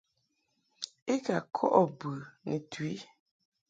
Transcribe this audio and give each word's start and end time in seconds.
I 1.13 1.15
ka 1.25 1.35
kɔʼɨ 1.55 1.81
bɨ 1.99 2.09
ni 2.45 2.55
tu 2.71 2.81
i. 2.93 2.95